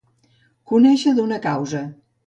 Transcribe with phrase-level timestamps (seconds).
[0.71, 1.87] Conèixer d'una causa.